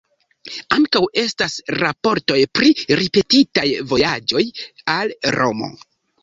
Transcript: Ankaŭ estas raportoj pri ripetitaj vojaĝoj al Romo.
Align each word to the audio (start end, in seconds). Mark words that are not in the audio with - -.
Ankaŭ 0.75 1.01
estas 1.23 1.57
raportoj 1.81 2.37
pri 2.59 2.71
ripetitaj 3.01 3.67
vojaĝoj 3.93 4.43
al 4.97 5.15
Romo. 5.39 5.71